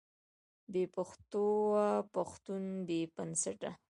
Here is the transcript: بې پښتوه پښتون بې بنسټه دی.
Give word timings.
بې 0.71 0.83
پښتوه 0.95 1.81
پښتون 2.15 2.63
بې 2.87 2.99
بنسټه 3.15 3.53
دی. 3.61 3.71